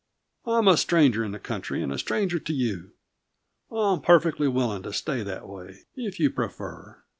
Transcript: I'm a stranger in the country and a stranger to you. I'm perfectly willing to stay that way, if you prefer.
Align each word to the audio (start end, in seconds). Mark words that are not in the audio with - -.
I'm 0.47 0.67
a 0.67 0.77
stranger 0.77 1.23
in 1.23 1.31
the 1.31 1.37
country 1.37 1.83
and 1.83 1.91
a 1.91 1.97
stranger 1.99 2.39
to 2.39 2.53
you. 2.53 2.93
I'm 3.71 4.01
perfectly 4.01 4.47
willing 4.47 4.81
to 4.81 4.93
stay 4.93 5.21
that 5.21 5.47
way, 5.47 5.85
if 5.93 6.19
you 6.19 6.31
prefer. 6.31 7.03